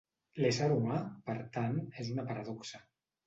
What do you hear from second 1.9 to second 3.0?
és una paradoxa.